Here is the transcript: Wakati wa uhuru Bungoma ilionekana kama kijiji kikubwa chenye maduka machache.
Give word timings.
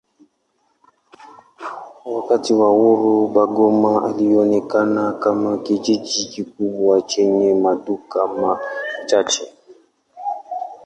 Wakati 2.13 2.53
wa 2.53 2.73
uhuru 2.73 3.27
Bungoma 3.27 4.13
ilionekana 4.19 5.11
kama 5.13 5.57
kijiji 5.57 6.25
kikubwa 6.25 7.01
chenye 7.01 7.53
maduka 7.53 8.27
machache. 8.27 9.53